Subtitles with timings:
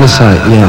[0.00, 0.64] Out of sight, yeah.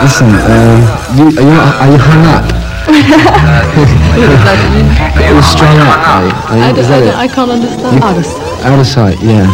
[0.00, 0.78] Listen, um,
[1.18, 2.46] you, are, you, are you hung up?
[5.18, 6.30] You're strung up, are you?
[6.30, 7.10] Are you- I, is that it?
[7.12, 7.98] I, I can't understand.
[8.04, 8.64] Out of sight.
[8.64, 9.50] Out of sight, yeah.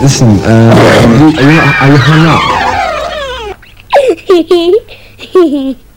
[0.00, 0.72] Listen, um,
[1.20, 2.40] you, are, you, are you hung up?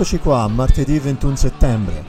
[0.07, 2.05] Eccoci qua, martedì 21 settembre.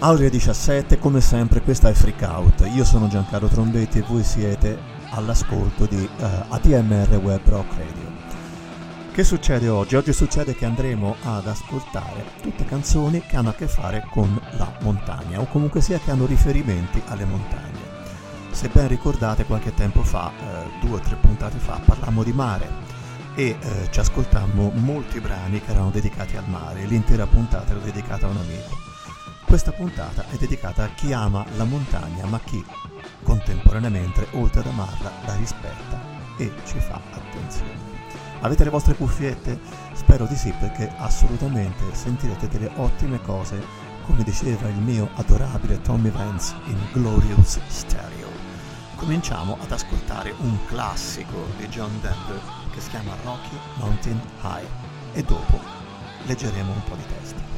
[0.00, 2.68] Aurea 17, come sempre questa è Freak Out.
[2.74, 4.76] Io sono Giancarlo Trombetti e voi siete
[5.10, 8.10] all'ascolto di eh, ADMR Web Rock Radio.
[9.12, 9.94] Che succede oggi?
[9.94, 14.72] Oggi succede che andremo ad ascoltare tutte canzoni che hanno a che fare con la
[14.80, 17.84] montagna o comunque sia che hanno riferimenti alle montagne.
[18.50, 22.85] Se ben ricordate qualche tempo fa, eh, due o tre puntate fa, parlammo di mare
[23.36, 28.26] e eh, ci ascoltammo molti brani che erano dedicati al mare, l'intera puntata era dedicata
[28.26, 28.74] a un amico.
[29.44, 32.64] Questa puntata è dedicata a chi ama la montagna, ma chi
[33.22, 36.00] contemporaneamente, oltre ad amarla, la rispetta
[36.38, 37.94] e ci fa attenzione.
[38.40, 39.60] Avete le vostre cuffiette?
[39.92, 43.62] Spero di sì perché assolutamente sentirete delle ottime cose,
[44.06, 48.30] come diceva il mio adorabile Tommy Vance in Glorious Stereo.
[48.96, 54.68] Cominciamo ad ascoltare un classico di John Denver che si chiama Rocky Mountain High
[55.14, 55.58] e dopo
[56.26, 57.54] leggeremo un po' di testo.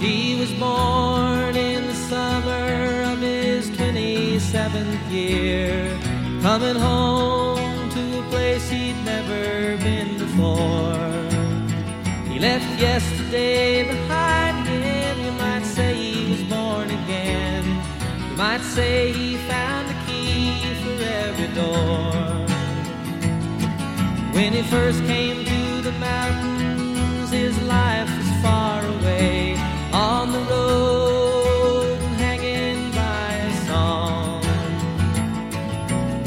[0.00, 5.96] He was born in the summer of his 27th year,
[6.42, 7.35] coming home
[12.48, 17.64] left yesterday behind him, you might say he was born again.
[18.28, 20.52] You might say he found the key
[20.82, 22.12] for every door.
[24.36, 29.56] When he first came to the mountains, his life was far away
[30.12, 34.40] on the road, hanging by a song.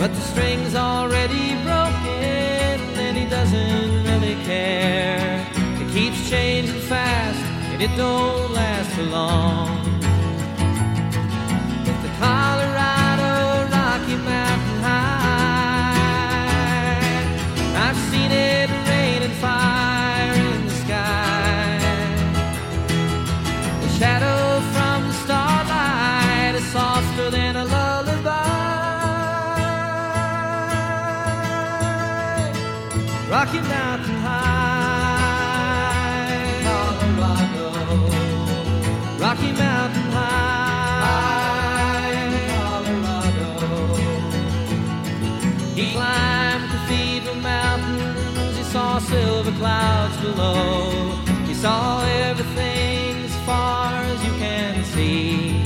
[0.01, 5.28] But the string's already broken, and he doesn't really care.
[6.29, 9.81] Changing fast, and it don't last for long.
[11.85, 13.33] But the Colorado
[13.75, 16.19] Rocky Mountain High,
[17.83, 21.79] I've seen it rain and fire in the sky.
[23.81, 28.59] The shadow from the starlight is softer than a lullaby.
[33.31, 33.98] Rocky Mountain
[50.31, 51.15] below.
[51.47, 55.63] He saw everything as far as you can see.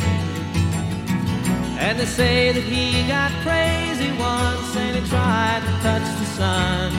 [1.86, 6.92] And they say that he got crazy once and he tried to touch the sun.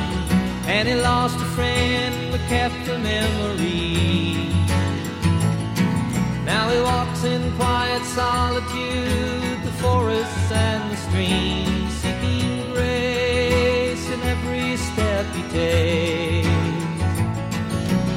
[0.74, 4.50] And he lost a friend but kept a memory.
[6.44, 14.76] Now he walks in quiet solitude, the forests and the streams, seeking grace in every
[14.76, 16.53] step he takes.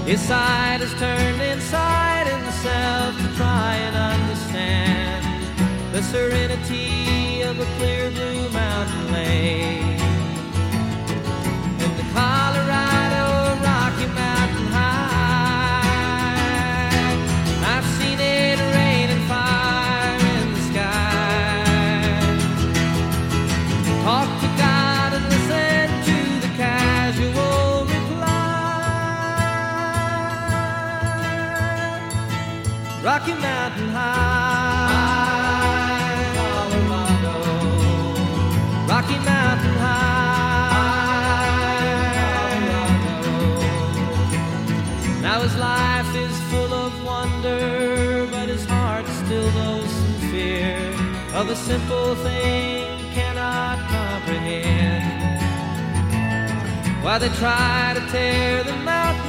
[0.07, 8.09] His side is turned inside himself to try and understand the serenity of a clear
[8.11, 9.96] blue mountain lake.
[33.07, 35.23] Rocky Mountain High,
[36.35, 37.35] Colorado.
[38.85, 41.07] Rocky Mountain High,
[42.67, 43.61] Colorado.
[45.21, 50.77] Now his life is full of wonder, but his heart still knows some fear
[51.33, 55.41] of a simple thing cannot comprehend.
[57.01, 59.26] Why they try to tear the mountain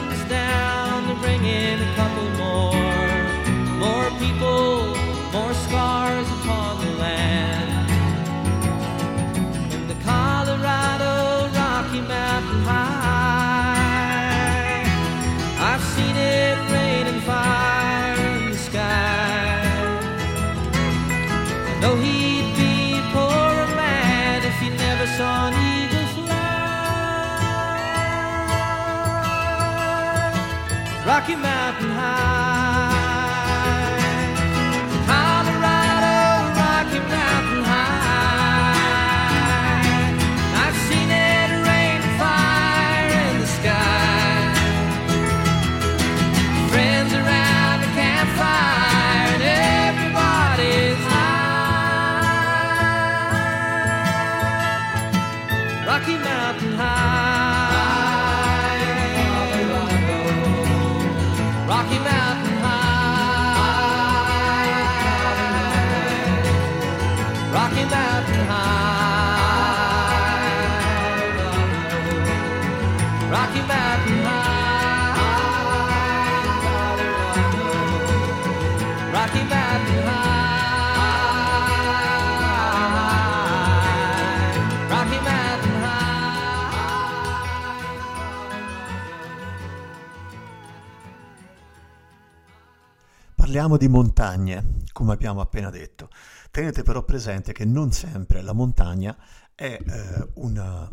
[93.59, 96.11] Parliamo di montagne, come abbiamo appena detto.
[96.53, 99.17] Tenete però presente che non sempre la montagna
[99.53, 100.89] è eh, una,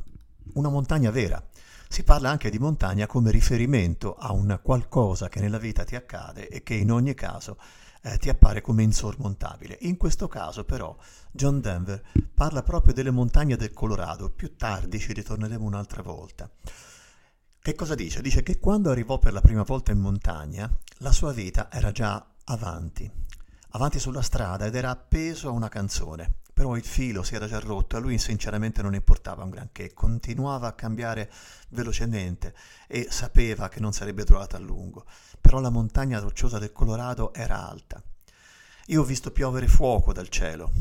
[0.53, 1.39] una montagna vera.
[1.87, 6.49] Si parla anche di montagna come riferimento a un qualcosa che nella vita ti accade
[6.49, 7.59] e che in ogni caso
[8.01, 9.77] eh, ti appare come insormontabile.
[9.81, 10.97] In questo caso però
[11.31, 12.01] John Denver
[12.33, 16.49] parla proprio delle montagne del Colorado, più tardi ci ritorneremo un'altra volta.
[17.59, 18.23] Che cosa dice?
[18.23, 20.67] Dice che quando arrivò per la prima volta in montagna,
[20.99, 23.09] la sua vita era già avanti,
[23.69, 26.35] avanti sulla strada ed era appeso a una canzone.
[26.55, 30.67] Però il filo si era già rotto, a lui sinceramente non importava un granché, continuava
[30.67, 31.29] a cambiare
[31.69, 32.55] velocemente
[32.87, 35.05] e sapeva che non sarebbe durata a lungo.
[35.41, 38.01] Però la montagna rocciosa del Colorado era alta.
[38.85, 40.71] Io ho visto piovere fuoco dal cielo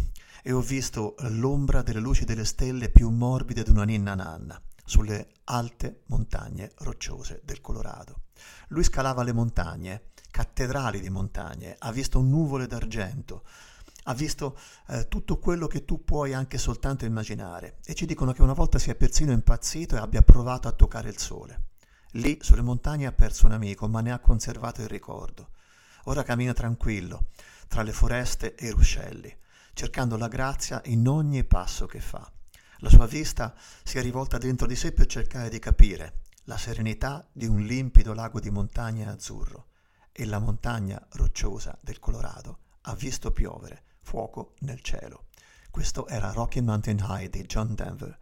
[0.44, 5.28] e ho visto l'ombra delle luci delle stelle più morbide di una ninna nanna sulle
[5.44, 8.20] alte montagne rocciose del Colorado.
[8.68, 13.44] Lui scalava le montagne, cattedrali di montagne, ha visto nuvole d'argento,
[14.06, 14.58] ha visto
[14.88, 18.80] eh, tutto quello che tu puoi anche soltanto immaginare e ci dicono che una volta
[18.80, 21.66] si è persino impazzito e abbia provato a toccare il sole.
[22.14, 25.50] Lì sulle montagne ha perso un amico, ma ne ha conservato il ricordo.
[26.06, 27.26] Ora cammina tranquillo
[27.68, 29.32] tra le foreste e i ruscelli,
[29.72, 32.28] cercando la grazia in ogni passo che fa.
[32.78, 37.24] La sua vista si è rivolta dentro di sé per cercare di capire la serenità
[37.30, 39.66] di un limpido lago di montagna azzurro
[40.16, 45.24] e la montagna rocciosa del Colorado ha visto piovere fuoco nel cielo.
[45.70, 48.16] Questo era Rocky Mountain High di John Denver.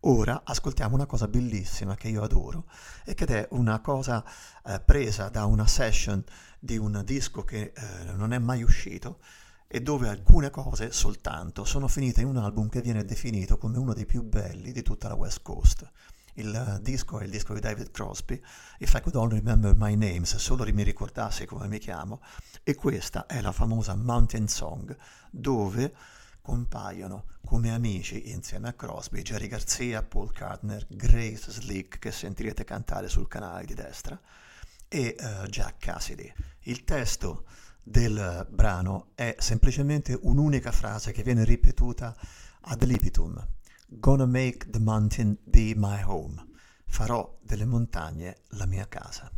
[0.00, 2.66] Ora ascoltiamo una cosa bellissima che io adoro
[3.04, 4.24] e che è una cosa
[4.64, 6.22] eh, presa da una session
[6.60, 9.18] di un disco che eh, non è mai uscito
[9.66, 13.94] e dove alcune cose soltanto sono finite in un album che viene definito come uno
[13.94, 15.90] dei più belli di tutta la West Coast.
[16.38, 18.38] Il disco è il disco di David Crosby,
[18.78, 22.20] If I Could Only Remember My Name, se solo mi ricordassi come mi chiamo,
[22.62, 24.94] e questa è la famosa Mountain Song,
[25.30, 25.94] dove
[26.42, 33.08] compaiono come amici insieme a Crosby, Jerry Garcia, Paul Gardner, Grace Slick, che sentirete cantare
[33.08, 34.20] sul canale di destra,
[34.88, 36.30] e uh, Jack Cassidy.
[36.64, 37.46] Il testo
[37.82, 42.14] del brano è semplicemente un'unica frase che viene ripetuta
[42.60, 43.42] ad libitum.
[43.88, 46.44] Gonna make the mountain be my home.
[46.86, 49.30] Farò delle montagne la mia casa.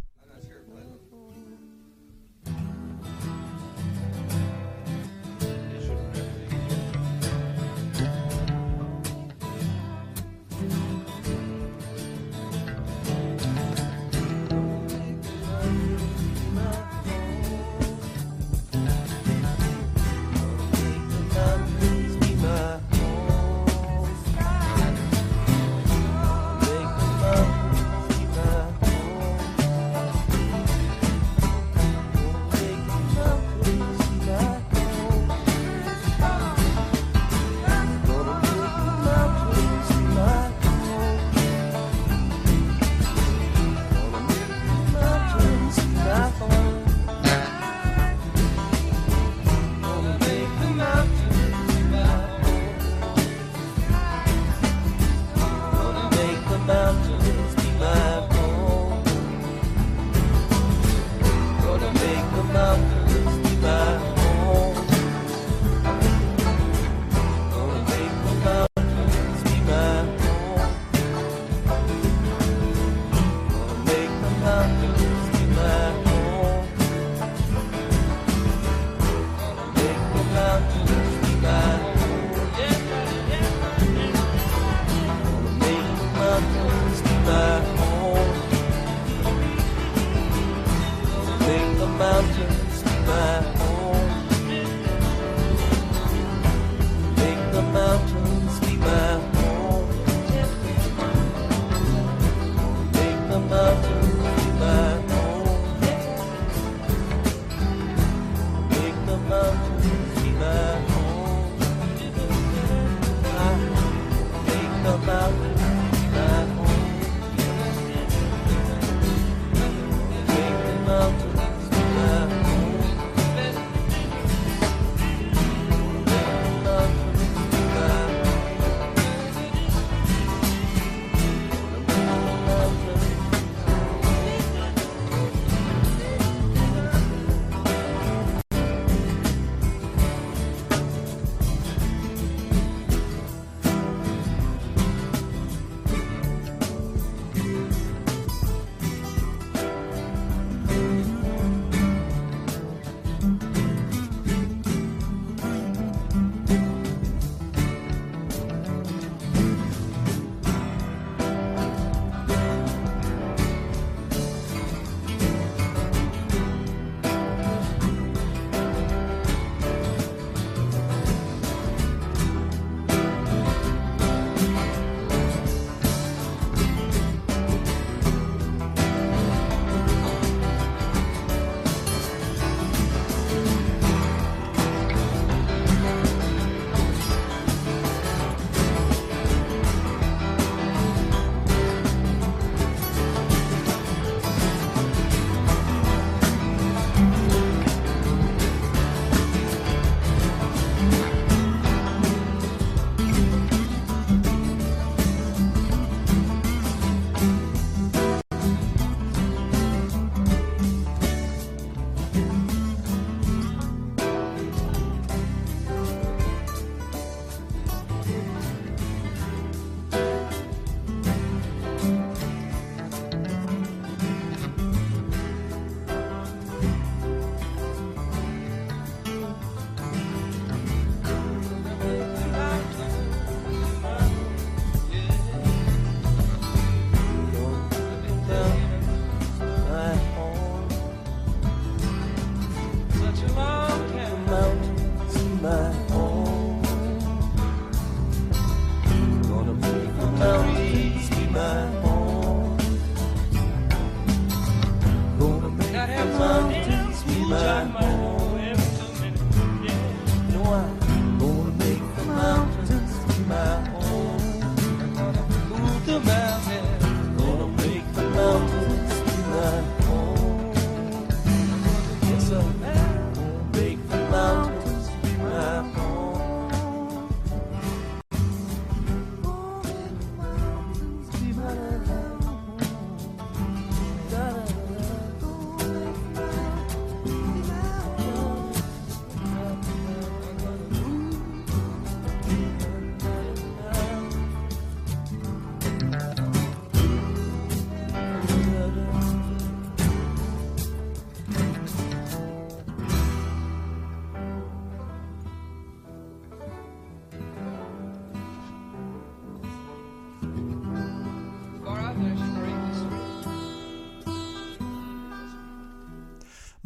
[114.95, 115.68] about.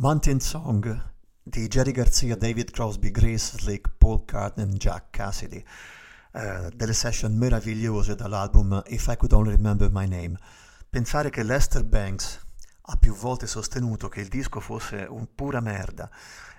[0.02, 1.12] Mountain Song
[1.44, 5.64] di Jerry Garcia, David Crosby, Grace Slick, Paul Cartney e Jack Cassidy,
[6.32, 10.36] eh, delle session meravigliose dall'album If I Could Only Remember My Name.
[10.90, 12.44] Pensare che Lester Banks
[12.80, 16.10] ha più volte sostenuto che il disco fosse un pura merda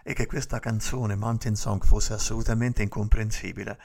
[0.03, 3.77] e che questa canzone, Mountain Song, fosse assolutamente incomprensibile,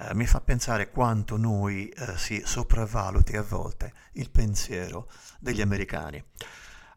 [0.00, 5.08] eh, mi fa pensare quanto noi eh, si sopravvaluti a volte il pensiero
[5.40, 6.22] degli americani.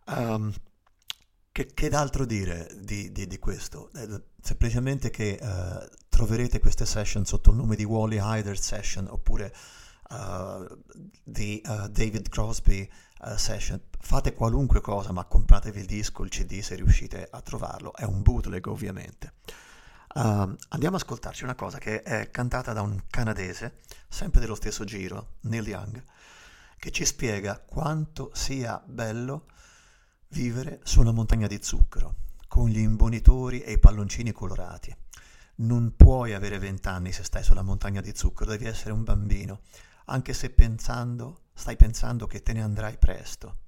[0.08, 0.54] Um,
[1.52, 3.92] che, che d'altro dire di, di, di questo?
[3.94, 9.54] Eh, semplicemente che eh, troverete queste session sotto il nome di Wally Hyder Session oppure
[10.10, 10.66] uh,
[11.24, 12.90] di uh, David Crosby
[13.22, 13.82] uh, Session.
[14.00, 17.94] Fate qualunque cosa, ma compratevi il disco, il CD se riuscite a trovarlo.
[17.96, 19.34] È un bootleg ovviamente.
[20.14, 24.84] Uh, andiamo ad ascoltarci una cosa che è cantata da un canadese, sempre dello stesso
[24.84, 26.04] giro, Neil Young,
[26.78, 29.48] che ci spiega quanto sia bello
[30.34, 32.16] Vivere su una montagna di zucchero,
[32.48, 34.96] con gli imbonitori e i palloncini colorati.
[35.56, 39.60] Non puoi avere vent'anni se stai sulla montagna di zucchero, devi essere un bambino,
[40.06, 43.64] anche se pensando, stai pensando che te ne andrai presto,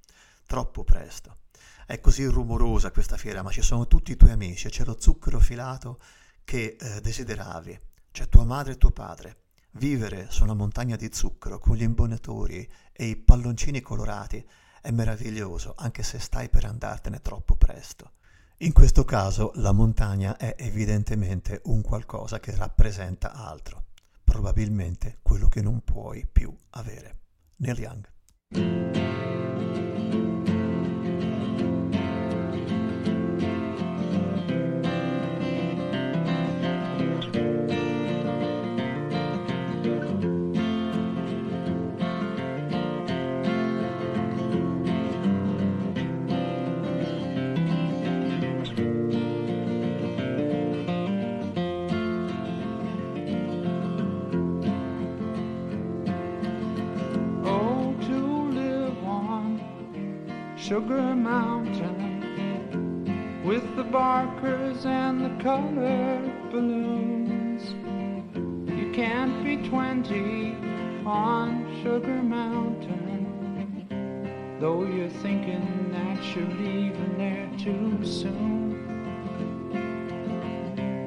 [0.46, 1.40] troppo presto.
[1.84, 4.96] È così rumorosa questa fiera, ma ci sono tutti i tuoi amici e c'è lo
[4.98, 6.00] zucchero filato
[6.44, 7.78] che eh, desideravi.
[8.10, 9.36] C'è tua madre e tuo padre.
[9.72, 14.42] Vivere su una montagna di zucchero con gli imbonatori e i palloncini colorati
[14.84, 18.12] è meraviglioso anche se stai per andartene troppo presto.
[18.58, 23.86] In questo caso la montagna è evidentemente un qualcosa che rappresenta altro.
[24.24, 27.18] probabilmente quello che non puoi più avere.
[27.56, 29.43] Neil Young.
[63.94, 67.62] Barkers and the colored balloons.
[68.76, 70.56] You can't be 20
[71.06, 73.86] on Sugar Mountain,
[74.58, 78.74] though you're thinking that you're leaving there too soon.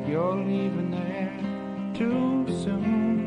[0.07, 1.37] You're leaving there
[1.93, 3.26] too soon.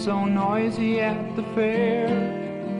[0.00, 2.08] So noisy at the fair,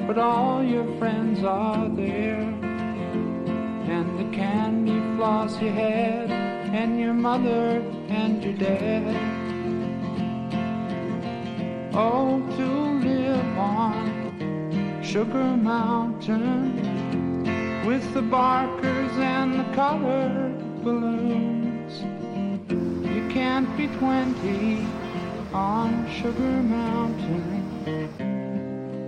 [0.06, 2.40] but all your friends are there.
[2.40, 9.04] And the candy floss you had, and your mother and your dad.
[11.92, 12.66] Oh, to
[13.06, 16.72] live on Sugar Mountain
[17.84, 22.02] with the barkers and the colored balloons.
[23.14, 24.99] You can't be 20
[25.52, 28.08] on Sugar Mountain.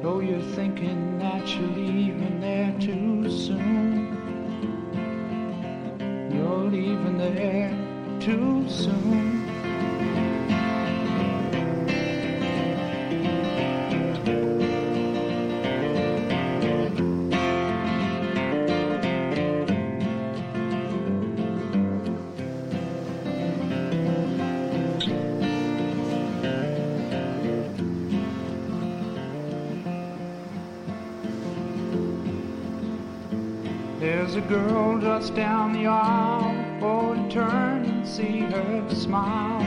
[0.02, 4.18] Though you're thinking that you're leaving there too soon.
[6.32, 7.70] You're leaving there
[8.20, 9.41] too soon.
[34.32, 36.54] There's a girl just down the aisle.
[36.80, 39.60] Oh, turn and see her smile.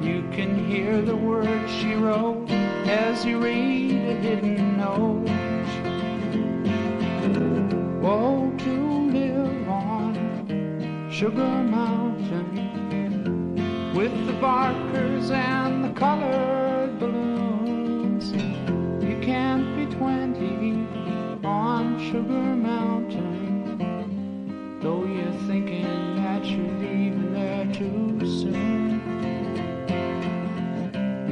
[0.00, 2.48] You can hear the words she wrote
[2.88, 5.28] as you read a hidden note.
[8.02, 11.65] Oh, to live on Sugar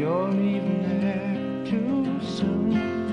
[0.04, 3.03] You're leaving there too soon.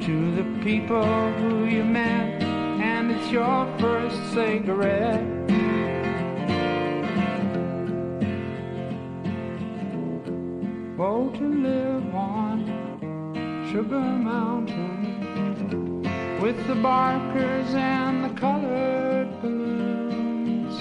[0.00, 5.22] To the people who you met, and it's your first cigarette.
[10.98, 12.66] Oh, to live on
[13.70, 14.82] Sugar Mountain
[16.40, 20.74] with the barkers and the colored balloons.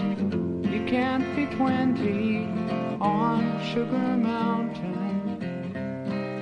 [0.74, 2.23] You can't be 20
[3.34, 5.39] on Sugar Mountain,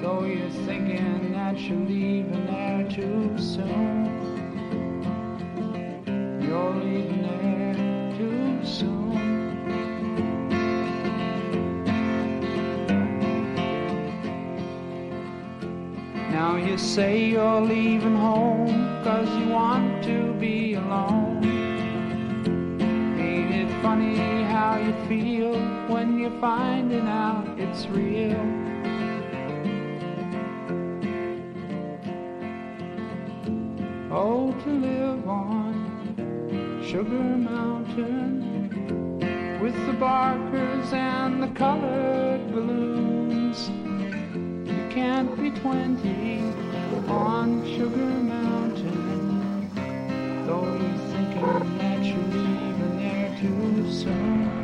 [0.02, 4.06] though you're thinking that you're leaving there too soon.
[6.44, 7.76] You're leaving there
[8.18, 9.12] too soon.
[16.32, 18.74] Now you say you're leaving home
[19.06, 20.11] cause you want to
[26.42, 28.42] finding out it's real?
[34.12, 38.40] Oh, to live on Sugar Mountain
[39.62, 43.70] with the barkers and the colored balloons.
[44.68, 46.42] You can't be 20
[47.08, 49.70] on Sugar Mountain,
[50.48, 54.61] though you're thinking that you're leaving there too soon.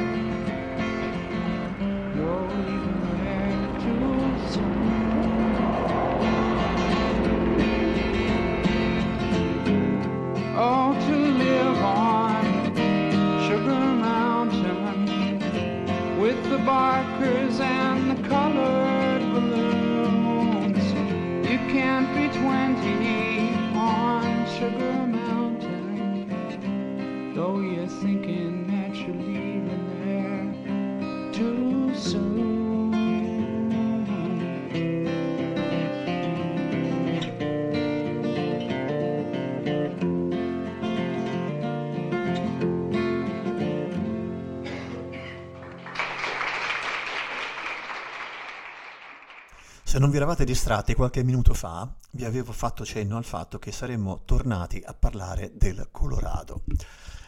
[50.08, 54.22] Non vi eravate distratti qualche minuto fa, vi avevo fatto cenno al fatto che saremmo
[54.24, 56.62] tornati a parlare del Colorado.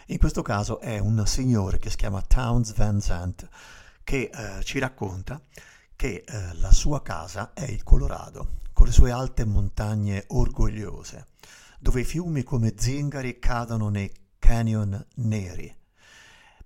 [0.06, 3.50] In questo caso è un signore che si chiama Towns Van Zandt
[4.02, 5.42] che eh, ci racconta
[5.94, 11.28] che eh, la sua casa è il Colorado, con le sue alte montagne orgogliose,
[11.82, 15.79] dove i fiumi come zingari cadono nei canyon neri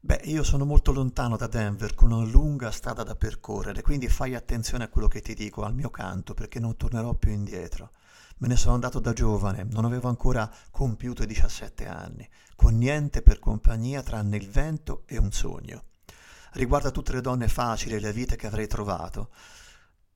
[0.06, 4.36] Beh, io sono molto lontano da Denver con una lunga strada da percorrere, quindi fai
[4.36, 7.92] attenzione a quello che ti dico al mio canto perché non tornerò più indietro.
[8.40, 13.22] Me ne sono andato da giovane, non avevo ancora compiuto i 17 anni, con niente
[13.22, 15.84] per compagnia tranne il vento e un sogno.
[16.52, 19.30] Riguardo a tutte le donne facili e le vite che avrei trovato,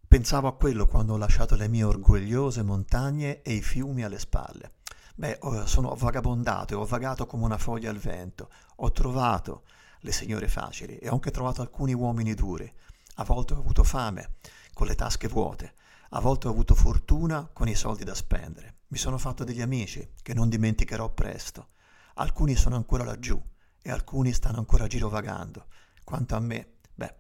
[0.06, 4.74] pensavo a quello quando ho lasciato le mie orgogliose montagne e i fiumi alle spalle.
[5.16, 8.52] Beh, sono vagabondato e ho vagato come una foglia al vento.
[8.76, 9.64] Ho trovato
[10.02, 12.72] le signore facili e ho anche trovato alcuni uomini duri.
[13.16, 14.36] A volte ho avuto fame,
[14.74, 15.74] con le tasche vuote.
[16.12, 18.76] A volte ho avuto fortuna con i soldi da spendere.
[18.90, 21.70] Mi sono fatto degli amici che non dimenticherò presto.
[22.16, 23.42] Alcuni sono ancora laggiù
[23.82, 25.66] e alcuni stanno ancora girovagando.
[26.04, 27.16] Quanto a me, beh,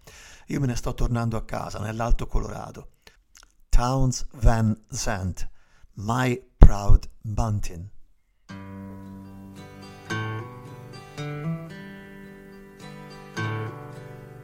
[0.47, 2.91] io me ne sto tornando a casa nell'Alto Colorado.
[3.69, 5.49] Towns Van Zandt,
[5.93, 7.89] My Proud Mountain.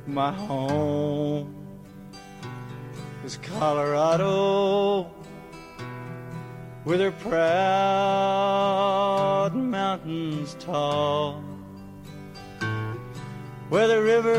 [0.06, 1.56] My home
[3.24, 5.10] is Colorado
[6.84, 8.42] with her proud
[9.56, 11.42] mountains tall,
[13.70, 14.38] where the rivers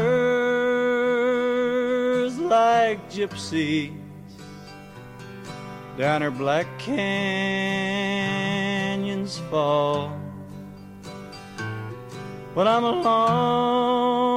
[2.38, 3.98] like gypsies
[5.96, 6.98] down her black canyons
[9.50, 10.12] fall.
[12.54, 14.33] But I'm a long,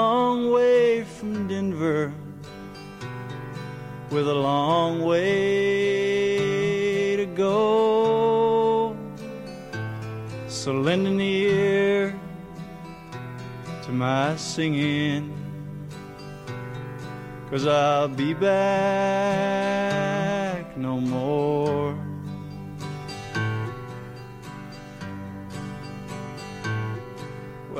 [0.00, 2.12] long way from Denver
[4.10, 5.26] with a long way
[7.20, 8.96] to go.
[10.48, 12.18] So lend an ear
[13.84, 15.22] to my singing,
[17.50, 19.89] cause I'll be back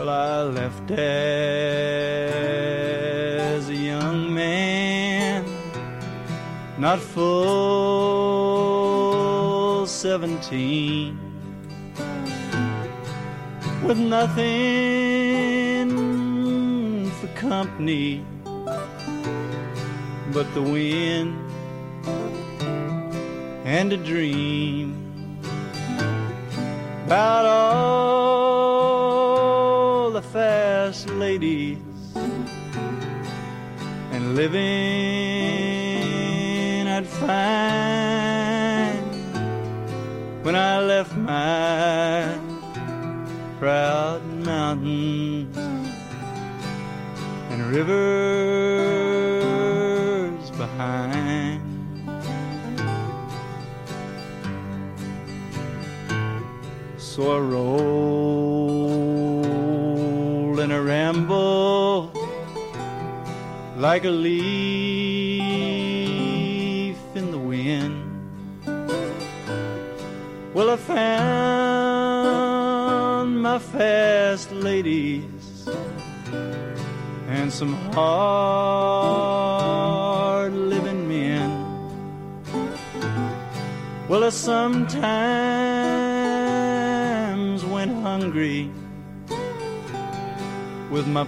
[0.01, 0.99] Well, I left as
[3.69, 5.45] a young man,
[6.79, 7.27] not full
[9.87, 11.19] seventeen,
[13.85, 15.91] with nothing
[17.21, 18.25] for company
[20.33, 21.37] but the wind
[23.67, 24.97] and a dream
[27.05, 28.50] about all
[34.35, 34.61] living
[36.89, 37.31] I'd find
[40.45, 42.39] when I left my
[43.59, 45.57] proud mountains
[47.51, 48.01] and rivers
[50.51, 51.61] behind.
[56.99, 58.20] So I roll
[63.81, 64.37] like a leaf
[67.15, 67.97] in the wind.
[70.53, 71.01] Well, I found
[73.41, 75.67] my fast ladies
[77.27, 79.33] and some hard
[80.53, 81.51] living men.
[84.09, 84.91] Well, I sometimes
[87.65, 88.71] went hungry
[90.91, 91.25] with my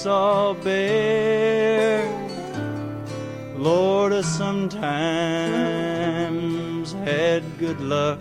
[0.00, 2.08] pockets all bare.
[3.56, 4.92] Lord, I sometimes
[7.04, 8.18] had good luck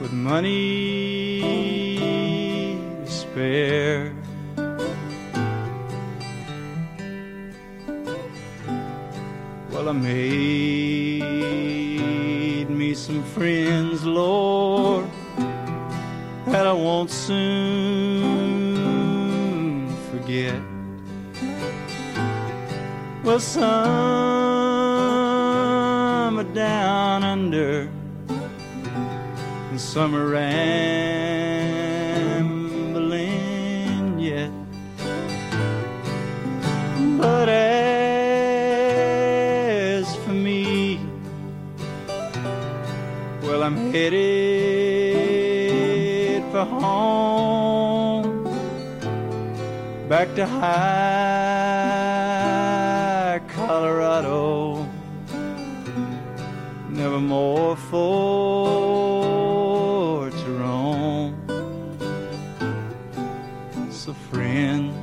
[0.00, 1.40] with money
[3.04, 4.14] to spare.
[9.70, 11.20] Well, I made
[12.70, 15.06] me some friends, Lord,
[16.46, 17.65] that I won't soon
[23.38, 23.68] Some
[26.38, 27.90] are down under,
[29.70, 29.78] and
[30.14, 30.48] are rambling
[34.18, 34.50] yet.
[37.18, 37.76] But as
[40.16, 40.98] for me,
[43.42, 44.12] well, I'm headed
[46.52, 48.44] for home,
[50.08, 51.45] back to high
[56.96, 58.80] never more for
[60.30, 61.36] to roam.
[63.90, 64.94] So, friends,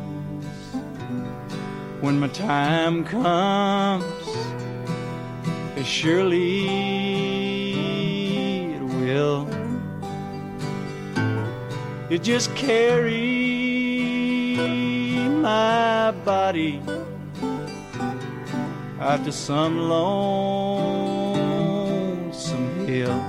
[2.01, 4.03] when my time comes,
[5.75, 6.65] as surely
[8.73, 9.47] it will.
[12.09, 13.19] You just carry
[15.41, 16.81] my body
[18.99, 20.72] out to some lonesome
[22.93, 23.19] hill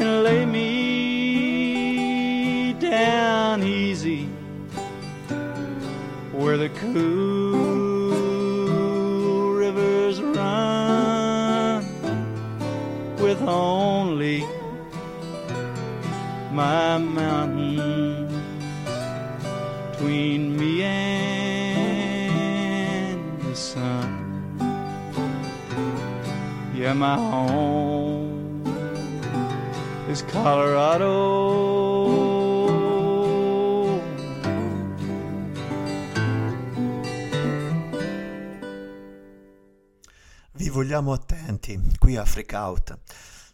[0.00, 0.72] and lay me
[2.80, 4.24] down easy
[6.32, 8.00] where the cool
[9.62, 11.84] rivers run
[13.24, 14.38] with only
[16.50, 17.49] my mountains
[26.90, 28.64] Yeah, my home
[30.08, 31.06] is Colorado.
[40.54, 42.98] Vi vogliamo attenti qui a Freak Out.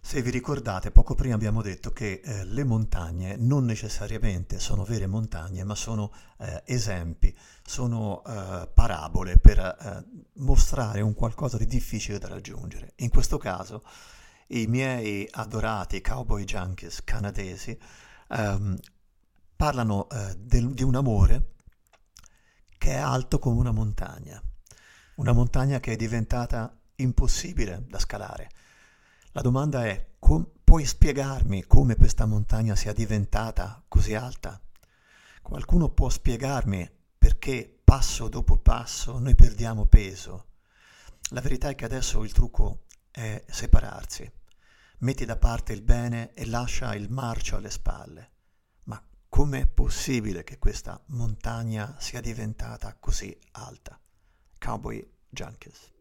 [0.06, 5.08] Se vi ricordate, poco prima abbiamo detto che eh, le montagne non necessariamente sono vere
[5.08, 12.18] montagne, ma sono eh, esempi, sono eh, parabole per eh, mostrare un qualcosa di difficile
[12.18, 12.92] da raggiungere.
[12.98, 13.82] In questo caso,
[14.50, 17.76] i miei adorati cowboy junkies canadesi
[18.28, 18.78] ehm,
[19.56, 21.54] parlano eh, del- di un amore
[22.78, 24.40] che è alto come una montagna,
[25.16, 28.50] una montagna che è diventata impossibile da scalare.
[29.36, 34.58] La domanda è, com- puoi spiegarmi come questa montagna sia diventata così alta?
[35.42, 40.46] Qualcuno può spiegarmi perché passo dopo passo noi perdiamo peso?
[41.32, 44.26] La verità è che adesso il trucco è separarsi.
[45.00, 48.30] Metti da parte il bene e lascia il marcio alle spalle.
[48.84, 54.00] Ma com'è possibile che questa montagna sia diventata così alta?
[54.58, 55.92] Cowboy Junkies.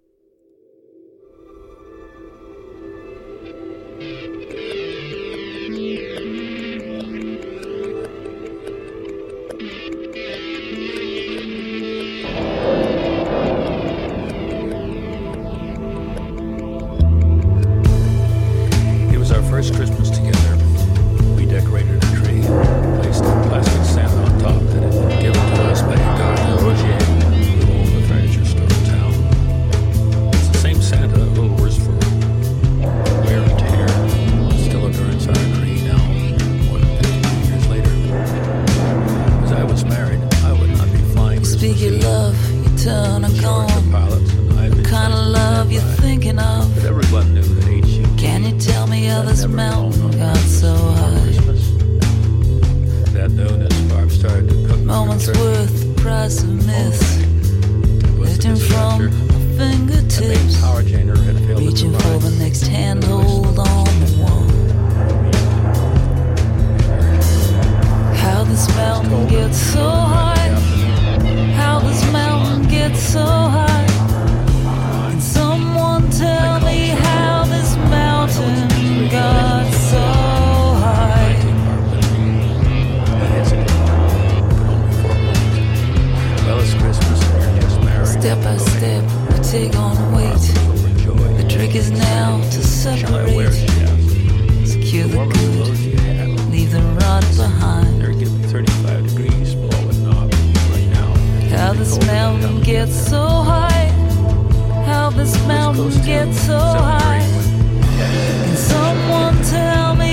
[3.97, 4.84] Thank you.
[56.75, 58.03] Price of myth.
[58.03, 60.61] it was the Lifting from my fingertips.
[60.61, 64.43] power failed to Reaching for the next handhold on the wall.
[68.15, 70.35] How this mountain gets so high.
[71.55, 73.87] How this mountain gets so high.
[75.11, 76.64] Can someone tell
[88.25, 90.45] Step by step, we take on weight.
[91.37, 93.53] The trick is now to separate.
[94.65, 98.01] Secure the good, leave the rot behind.
[98.01, 101.55] They're giving 35 degrees below it now.
[101.55, 103.89] How this mountain gets so high.
[104.87, 107.27] How this mountain gets so high.
[107.99, 110.04] Can someone tell me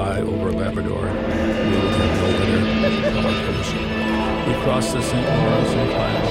[0.00, 1.04] high over Labrador.
[1.04, 3.84] We would have there on our.
[4.48, 5.26] We crossed the St.
[5.36, 6.28] Lawrence and climbed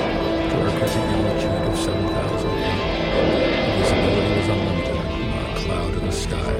[0.49, 2.81] to our present altitude of 7,000 feet.
[3.77, 6.53] Visibility was unlimited, not a cloud in the sky.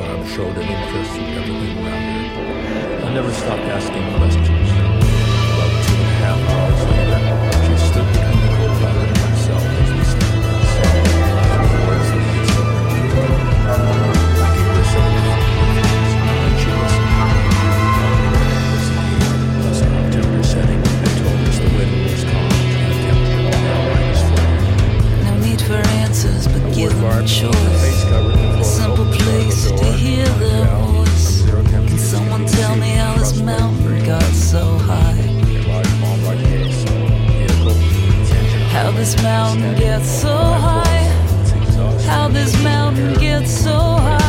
[0.00, 3.06] Barb showed an interest in everything around her.
[3.06, 4.68] I never stopped asking questions.
[5.56, 7.20] About two and a half hours later,
[7.64, 10.04] she stood between the co-pilot and myself as we
[10.44, 10.96] the sun
[11.80, 12.60] towards the view.
[13.72, 15.39] I gave her
[26.80, 31.44] give them a choice, a simple place to hear their voice.
[31.44, 35.12] Can someone tell me how this mountain got so high?
[38.72, 41.08] How this mountain gets so high?
[42.06, 44.19] How this mountain gets so high?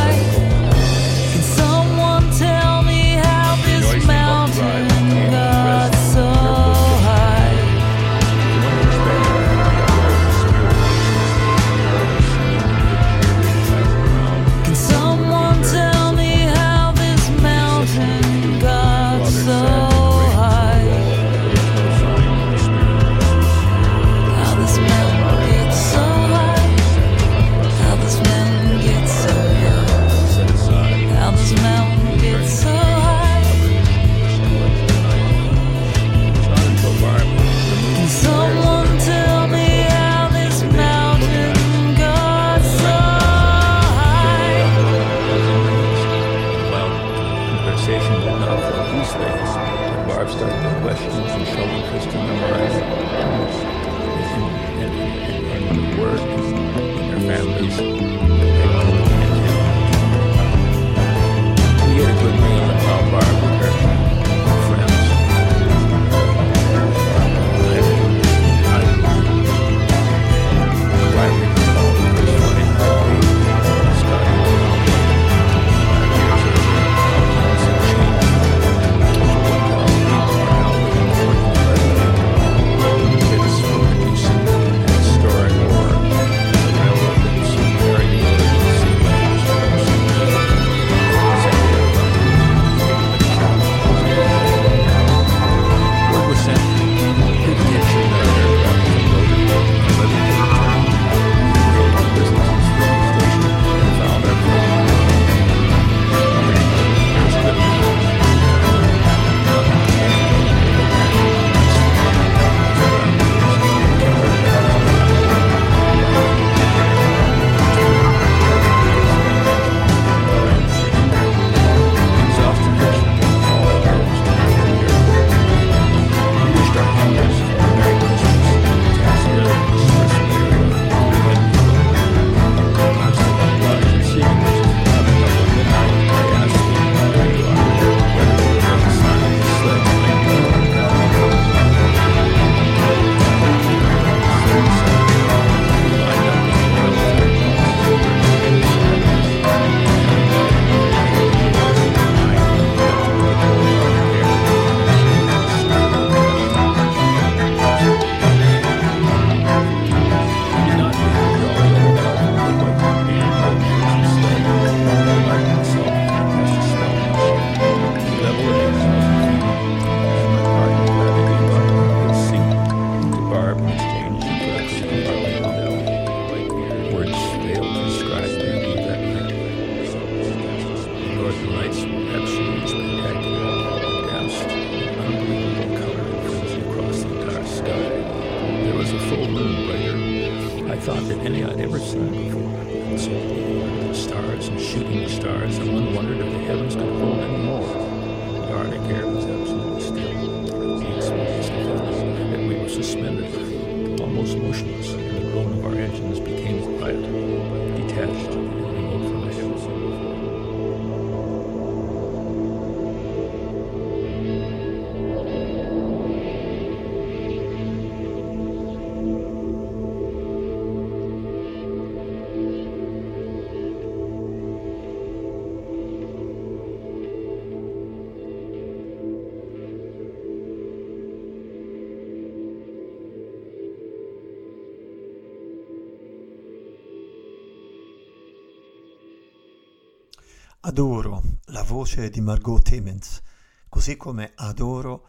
[240.72, 243.20] Adoro la voce di Margot Timmins,
[243.68, 245.06] così come adoro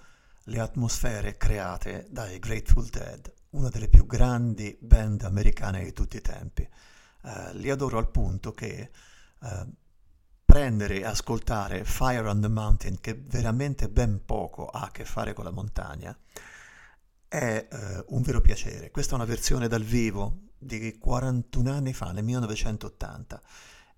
[0.47, 6.22] le atmosfere create dai Grateful Dead, una delle più grandi band americane di tutti i
[6.22, 6.64] tempi.
[6.64, 8.91] Eh, li adoro al punto che
[9.41, 9.68] eh,
[10.43, 15.32] prendere e ascoltare Fire on the Mountain, che veramente ben poco ha a che fare
[15.32, 16.14] con la montagna,
[17.26, 18.91] è eh, un vero piacere.
[18.91, 23.41] Questa è una versione dal vivo di 41 anni fa, nel 1980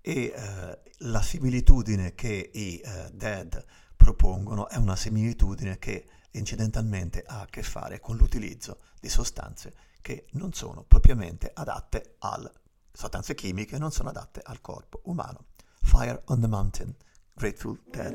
[0.08, 3.64] e eh, la similitudine che i eh, Dead
[3.96, 10.26] propongono è una similitudine che incidentalmente ha a che fare con l'utilizzo di sostanze che
[10.32, 12.48] non sono propriamente adatte al
[12.92, 15.46] sostanze chimiche non sono adatte al corpo umano.
[15.82, 16.94] Fire on the Mountain,
[17.34, 18.14] Grateful Dead.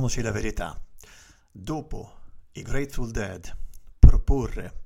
[0.00, 0.82] Diciamoci la verità,
[1.52, 2.20] dopo
[2.52, 3.54] i Grateful Dead
[3.98, 4.84] proporre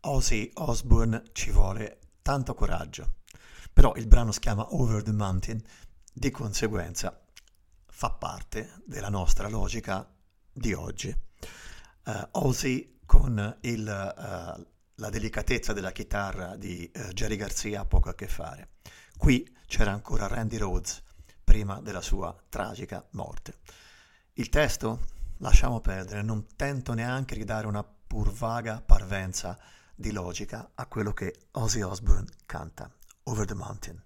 [0.00, 3.16] Ozzy Osbourne ci vuole tanto coraggio,
[3.74, 5.62] però il brano si chiama Over the Mountain,
[6.10, 7.22] di conseguenza
[7.86, 10.10] fa parte della nostra logica
[10.50, 11.08] di oggi.
[11.10, 18.08] Eh, Ozzy con il, eh, la delicatezza della chitarra di eh, Jerry Garcia ha poco
[18.08, 18.70] a che fare.
[19.18, 21.02] Qui c'era ancora Randy Rhodes
[21.44, 23.58] prima della sua tragica morte.
[24.38, 25.00] Il testo?
[25.38, 29.58] Lasciamo perdere, non tento neanche di dare una pur vaga parvenza
[29.94, 32.90] di logica a quello che Ozzy Osbourne canta,
[33.22, 34.02] Over the Mountain.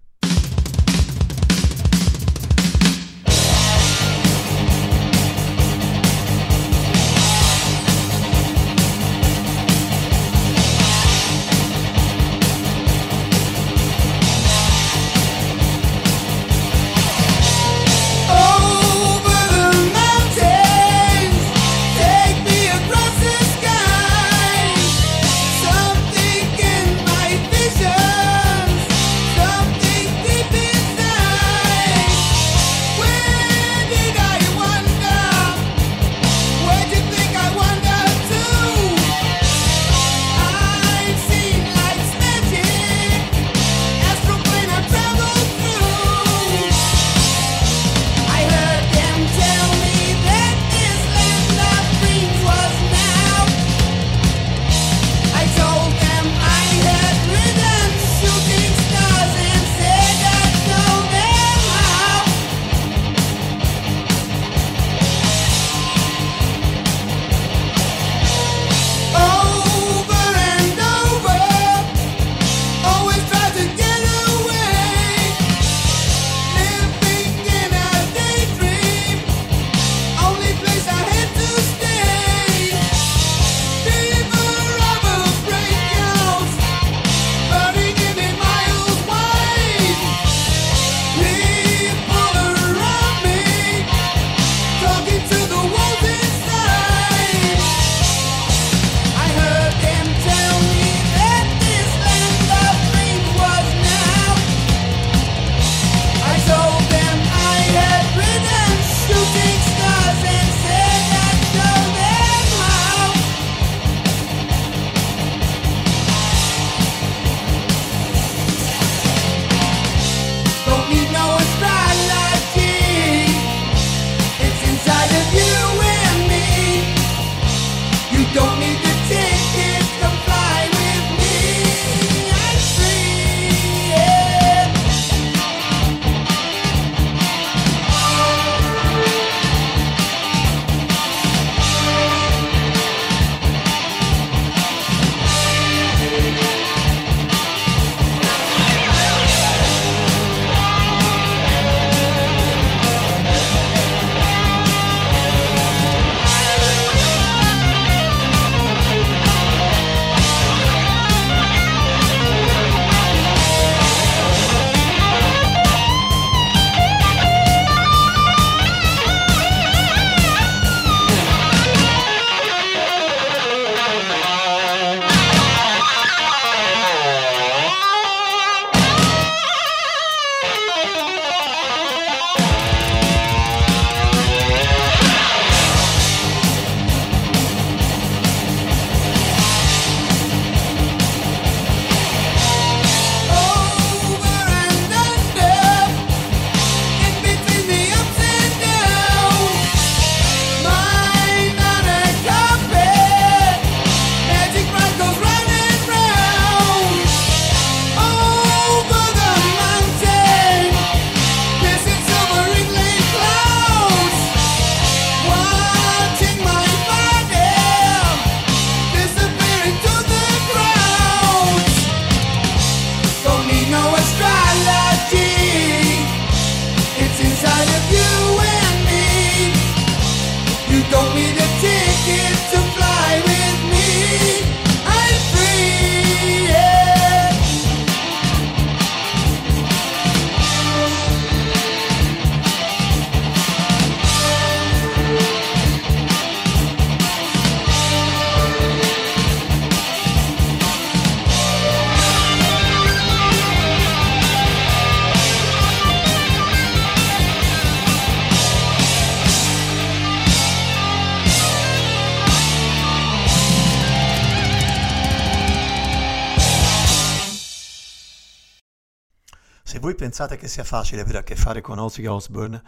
[270.11, 272.61] Pensate che sia facile avere a che fare con Ozzy Osbourne,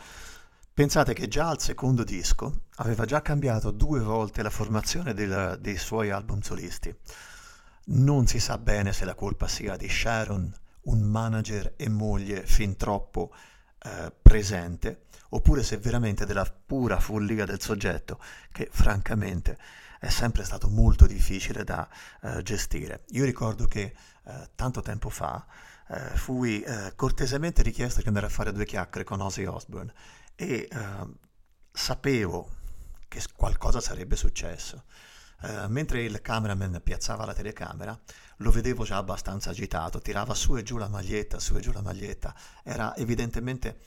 [0.74, 5.76] pensate che già al secondo disco aveva già cambiato due volte la formazione del- dei
[5.76, 6.96] suoi album solisti.
[7.88, 12.78] Non si sa bene se la colpa sia di Sharon, un manager e moglie fin
[12.78, 13.34] troppo
[13.80, 18.22] eh, presente, oppure se veramente della pura follia del soggetto,
[18.54, 19.58] che francamente
[20.00, 21.90] è sempre stato molto difficile da
[22.22, 23.04] eh, gestire.
[23.10, 25.46] Io ricordo che eh, tanto tempo fa
[25.94, 29.94] eh, fui eh, cortesemente richiesto di andare a fare due chiacchiere con Ozzy Osbourne
[30.36, 31.08] e eh,
[31.72, 32.50] sapevo
[33.08, 34.86] che qualcosa sarebbe successo.
[35.42, 38.00] Eh, mentre il cameraman piazzava la telecamera,
[38.38, 41.82] lo vedevo già abbastanza agitato, tirava su e giù la maglietta, su e giù la
[41.82, 42.34] maglietta,
[42.64, 43.82] era evidentemente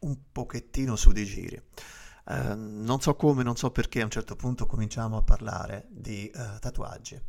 [0.00, 1.60] un pochettino su di giri.
[2.26, 6.28] Eh, non so come, non so perché, a un certo punto cominciamo a parlare di
[6.28, 7.20] eh, tatuaggi.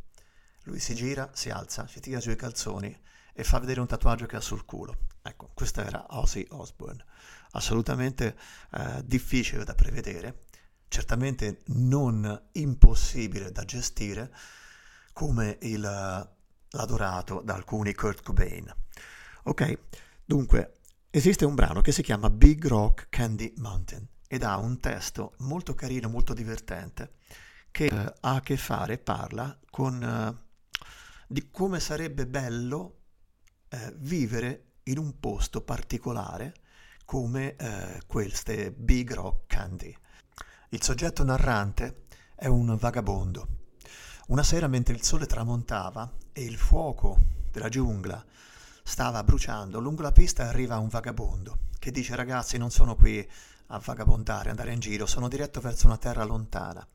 [0.64, 2.96] Lui si gira, si alza, si tira giù i calzoni
[3.32, 4.96] e fa vedere un tatuaggio che ha sul culo.
[5.22, 7.04] Ecco, questo era Ozzy Osbourne.
[7.52, 8.36] Assolutamente
[8.72, 10.44] eh, difficile da prevedere,
[10.88, 14.32] certamente non impossibile da gestire,
[15.12, 16.28] come il, eh,
[16.70, 18.74] l'adorato da alcuni Kurt Cobain.
[19.44, 19.78] Ok,
[20.24, 20.78] dunque,
[21.10, 25.74] esiste un brano che si chiama Big Rock Candy Mountain ed ha un testo molto
[25.74, 27.14] carino, molto divertente,
[27.70, 30.50] che eh, ha a che fare, parla con eh,
[31.26, 33.01] di come sarebbe bello
[33.72, 36.54] eh, vivere in un posto particolare
[37.04, 39.94] come eh, queste Big Rock Candy.
[40.68, 42.04] Il soggetto narrante
[42.34, 43.48] è un vagabondo.
[44.28, 47.18] Una sera mentre il sole tramontava e il fuoco
[47.50, 48.24] della giungla
[48.84, 53.28] stava bruciando, lungo la pista arriva un vagabondo che dice ragazzi non sono qui
[53.66, 56.86] a vagabondare, andare in giro, sono diretto verso una terra lontana,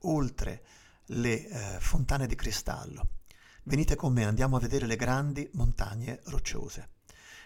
[0.00, 0.62] oltre
[1.06, 3.08] le eh, fontane di cristallo.
[3.66, 6.90] Venite con me, andiamo a vedere le grandi montagne rocciose.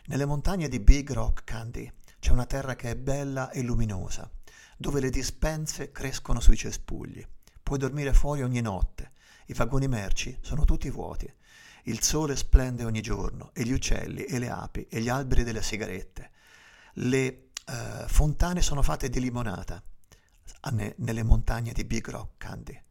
[0.07, 1.89] Nelle montagne di Big Rock Candy
[2.19, 4.29] c'è una terra che è bella e luminosa,
[4.77, 7.25] dove le dispense crescono sui cespugli.
[7.63, 9.13] Puoi dormire fuori ogni notte,
[9.47, 11.33] i vagoni merci sono tutti vuoti,
[11.85, 15.63] il sole splende ogni giorno e gli uccelli e le api e gli alberi delle
[15.63, 16.31] sigarette.
[16.95, 19.81] Le eh, fontane sono fatte di limonata
[20.97, 22.83] nelle montagne di Big Rock Candy.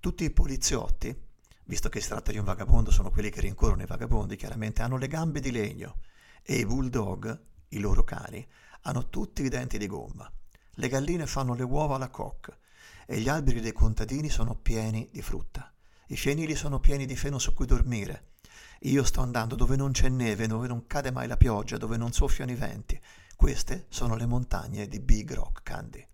[0.00, 1.16] Tutti i poliziotti,
[1.64, 4.96] visto che si tratta di un vagabondo, sono quelli che rincorrono i vagabondi, chiaramente hanno
[4.96, 5.98] le gambe di legno
[6.42, 8.46] e i bulldog, i loro cani,
[8.82, 10.30] hanno tutti i denti di gomma.
[10.76, 12.58] Le galline fanno le uova alla coque
[13.06, 15.72] e gli alberi dei contadini sono pieni di frutta.
[16.08, 18.32] I fienili sono pieni di feno su cui dormire.
[18.80, 22.12] Io sto andando dove non c'è neve, dove non cade mai la pioggia, dove non
[22.12, 23.00] soffiano i venti.
[23.36, 26.06] Queste sono le montagne di Big Rock Candy.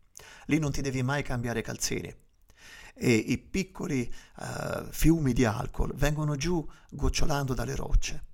[0.46, 2.14] Lì non ti devi mai cambiare calzini.
[3.02, 4.02] E i piccoli
[4.40, 8.24] eh, fiumi di alcol vengono giù gocciolando dalle rocce.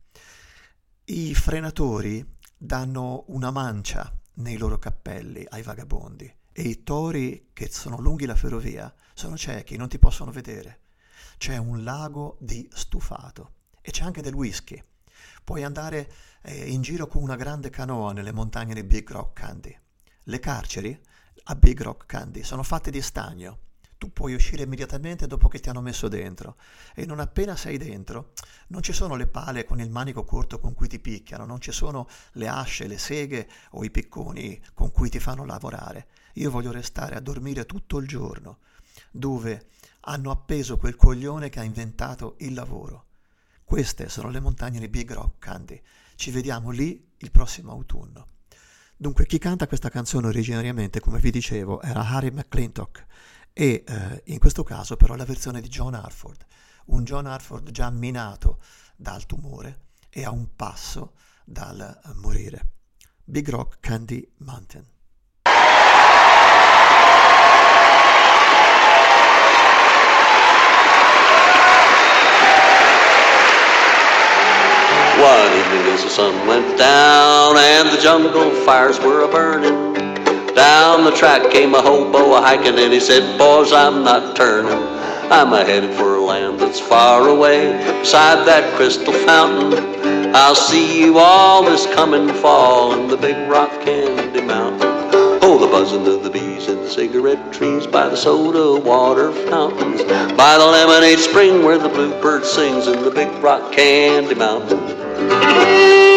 [1.05, 8.01] I frenatori danno una mancia nei loro cappelli ai vagabondi e i tori che sono
[8.01, 10.81] lunghi la ferrovia sono ciechi, non ti possono vedere.
[11.39, 14.83] C'è un lago di stufato e c'è anche del whisky.
[15.45, 16.13] Puoi andare
[16.43, 19.79] eh, in giro con una grande canoa nelle montagne di Big Rock Candy.
[20.25, 21.01] Le carceri
[21.45, 23.61] a Big Rock Candy sono fatte di stagno.
[23.99, 26.57] Tu puoi uscire immediatamente dopo che ti hanno messo dentro
[26.95, 28.33] e non appena sei dentro
[28.69, 31.73] non ci sono le pale con il manico corto con cui ti picchiano, non ci
[31.73, 36.09] sono le asce, le seghe o i picconi con cui ti fanno lavorare.
[36.35, 38.59] Io voglio restare a dormire tutto il giorno
[39.11, 39.69] dove
[40.01, 43.07] hanno appeso quel coglione che ha inventato il lavoro.
[43.65, 45.81] Queste sono le montagne di Big Rock Candy.
[46.15, 48.29] Ci vediamo lì il prossimo autunno.
[48.97, 53.07] Dunque, chi canta questa canzone originariamente, come vi dicevo, era Harry McClintock
[53.59, 56.45] e eh, in questo caso però la versione di John Hartford,
[56.89, 58.59] un John Hartford già minato
[58.95, 62.73] dal tumore e a un passo dal eh, morire.
[63.25, 64.85] Big Rock Candy Mountain.
[75.19, 79.86] One evening as the sun went down and the jungle fires were a burning.
[80.57, 84.73] Down the track came a hobo a hiking and he said, Boys, I'm not turning.
[85.31, 90.35] I'm a headed for a land that's far away beside that crystal fountain.
[90.35, 94.89] I'll see you all this coming fall in the big rock candy mountain.
[95.43, 100.05] Oh, the buzzing of the bees in the cigarette trees by the soda water fountains,
[100.05, 106.16] by the lemonade spring where the bluebird sings in the big rock candy mountain.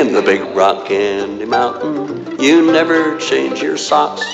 [0.00, 4.24] In the big rock candy mountain, you never change your socks.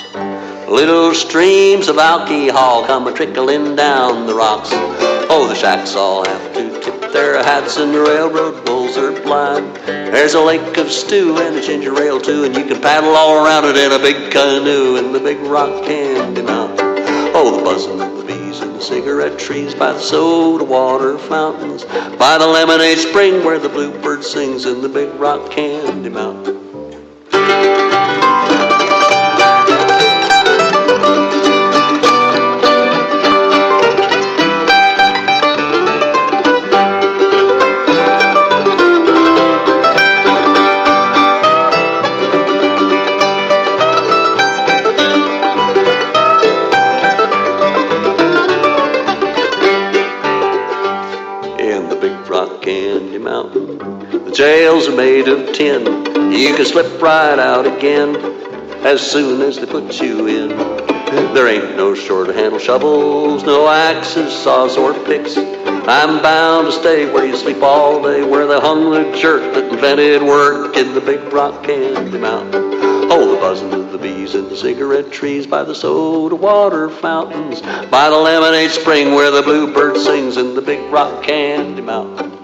[0.65, 4.69] Little streams of alcohol come a trickling down the rocks.
[5.29, 9.75] Oh, the shacks all have to tip their hats, and the railroad bulls are blind.
[9.85, 13.43] There's a lake of stew and a ginger ale too, and you can paddle all
[13.43, 16.77] around it in a big canoe in the big rock candy mountain.
[17.35, 18.26] Oh, the buzzing
[18.77, 21.83] the cigarette trees by the soda water fountains,
[22.17, 26.57] by the lemonade spring where the bluebird sings in the big rock candy mountain.
[54.37, 55.83] Jails are made of tin.
[56.31, 58.15] You can slip right out again
[58.85, 60.49] as soon as they put you in.
[61.33, 65.37] There ain't no short handle shovels, no axes, saws, or picks.
[65.37, 69.73] I'm bound to stay where you sleep all day, where they hung the jerk that
[69.73, 72.61] invented work in the big rock candy mountain.
[73.09, 77.61] Oh, the buzzing of the bees in the cigarette trees, by the soda water fountains,
[77.89, 82.36] by the lemonade spring where the bluebird sings in the big rock candy mountain.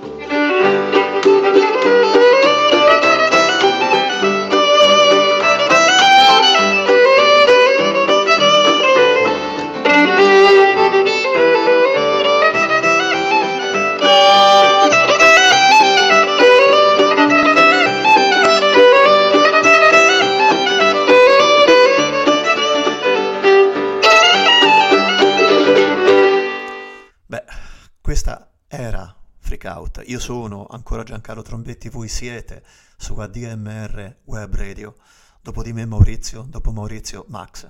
[29.66, 30.04] Out.
[30.06, 32.64] Io sono ancora Giancarlo Trombetti, voi siete
[32.98, 34.96] su ADMR Web Radio.
[35.42, 37.70] Dopo di me Maurizio, dopo Maurizio Max.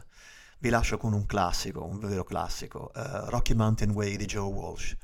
[0.60, 4.96] Vi lascio con un classico, un vero classico, eh, Rocky Mountain Way di Joe Walsh.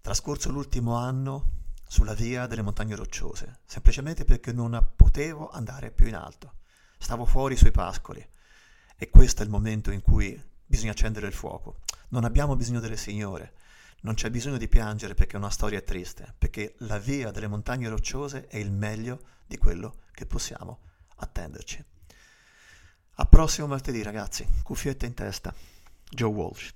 [0.00, 6.14] Trascorso l'ultimo anno sulla via delle montagne rocciose, semplicemente perché non potevo andare più in
[6.14, 6.54] alto.
[6.98, 8.26] Stavo fuori sui pascoli
[8.96, 11.80] e questo è il momento in cui bisogna accendere il fuoco.
[12.10, 13.52] Non abbiamo bisogno delle signore,
[14.02, 17.88] non c'è bisogno di piangere perché una storia è triste, perché la via delle montagne
[17.88, 20.80] rocciose è il meglio di quello che possiamo
[21.16, 21.84] attenderci.
[23.16, 25.54] A prossimo martedì ragazzi, cuffietta in testa,
[26.08, 26.74] Joe Walsh.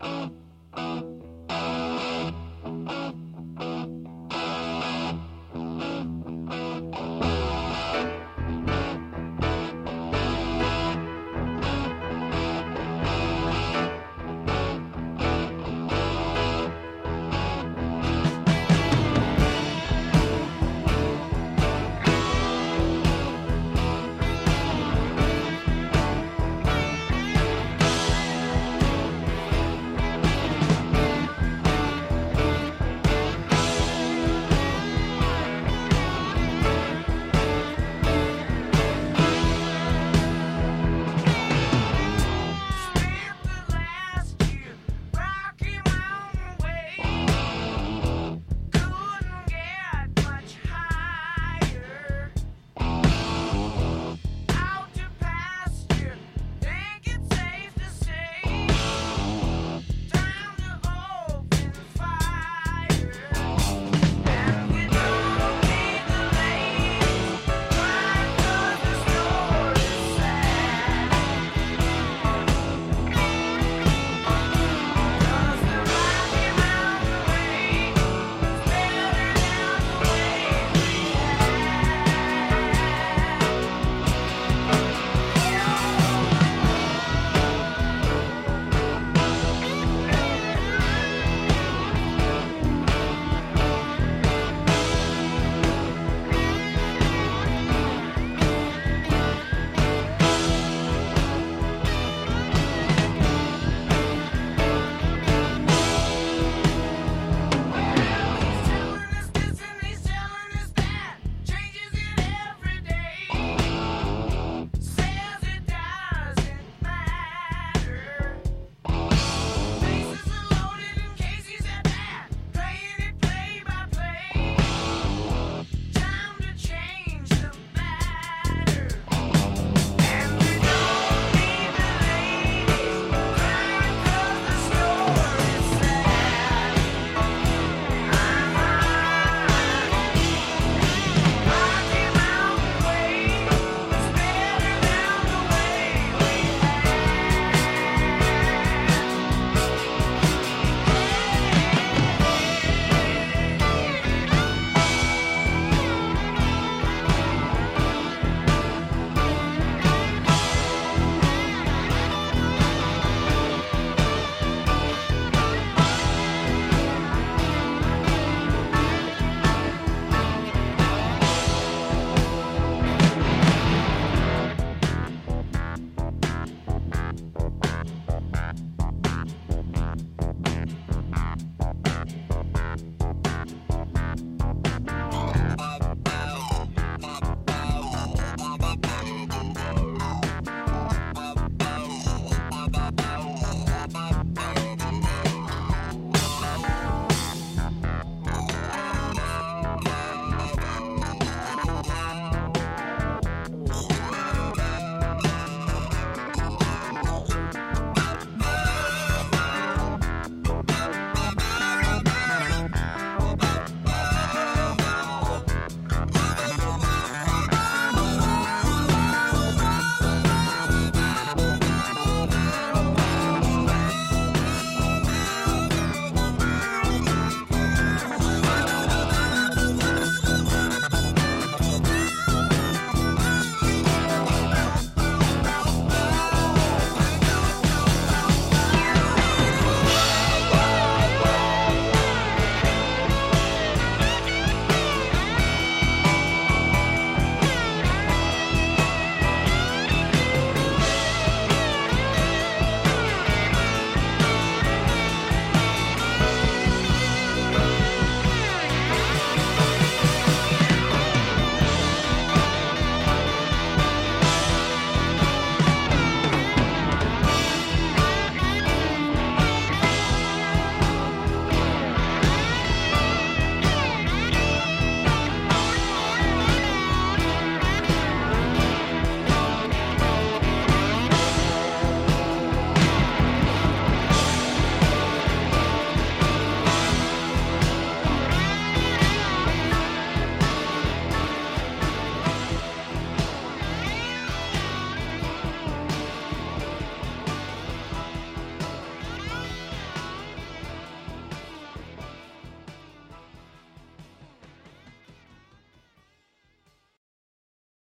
[0.00, 0.37] Thank you.